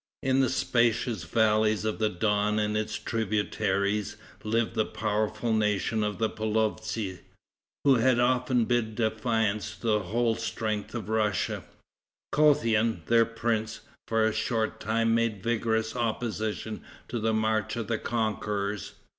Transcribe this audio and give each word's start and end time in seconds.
In 0.23 0.39
the 0.39 0.49
spacious 0.49 1.25
valleys 1.25 1.85
of 1.85 1.99
the 1.99 2.09
Don 2.09 2.57
and 2.57 2.75
its 2.75 2.95
tributaries 2.97 4.17
lived 4.43 4.73
the 4.73 4.83
powerful 4.83 5.53
nation 5.53 6.03
of 6.03 6.17
the 6.17 6.27
Polovtsi, 6.27 7.19
who 7.83 7.97
had 7.97 8.19
often 8.19 8.65
bid 8.65 8.95
defiance 8.95 9.75
to 9.75 9.81
the 9.85 9.99
whole 9.99 10.35
strength 10.35 10.95
of 10.95 11.07
Russia. 11.07 11.63
Kothian, 12.31 13.03
their 13.05 13.25
prince, 13.25 13.81
for 14.07 14.25
a 14.25 14.33
short 14.33 14.79
time 14.79 15.13
made 15.13 15.43
vigorous 15.43 15.95
opposition 15.95 16.81
to 17.07 17.19
the 17.19 17.31
march 17.31 17.75
of 17.75 17.85
the 17.85 17.99
conquerors. 17.99 18.93